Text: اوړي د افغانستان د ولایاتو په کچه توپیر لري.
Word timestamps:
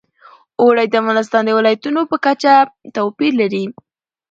اوړي 0.61 0.85
د 0.89 0.93
افغانستان 1.01 1.41
د 1.45 1.49
ولایاتو 1.57 2.01
په 2.11 2.17
کچه 2.25 2.53
توپیر 2.95 3.31
لري. 3.41 3.63